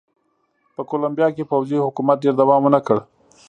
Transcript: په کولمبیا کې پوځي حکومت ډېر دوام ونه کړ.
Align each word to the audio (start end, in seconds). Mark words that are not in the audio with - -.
په 0.75 0.81
کولمبیا 0.89 1.27
کې 1.35 1.43
پوځي 1.51 1.77
حکومت 1.85 2.17
ډېر 2.23 2.33
دوام 2.41 2.61
ونه 2.63 2.79
کړ. 2.87 2.97